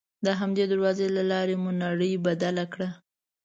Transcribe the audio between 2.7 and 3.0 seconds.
کړه.